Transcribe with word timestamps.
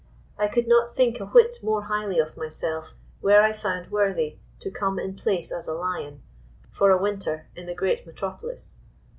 I 0.35 0.47
could 0.47 0.67
not 0.67 0.95
think 0.95 1.19
a 1.19 1.27
whit 1.27 1.59
more 1.61 1.83
highly 1.83 2.17
of 2.17 2.35
myself 2.35 2.95
were 3.21 3.39
I 3.39 3.53
found 3.53 3.91
worthy 3.91 4.37
to 4.61 4.71
"come 4.71 4.97
in 4.97 5.13
place 5.15 5.51
as 5.51 5.67
a 5.67 5.75
lion" 5.75 6.23
for 6.71 6.89
a 6.89 6.99
winter 6.99 7.45
in 7.55 7.67
the 7.67 7.75
great 7.75 8.07
metropolis. 8.07 8.77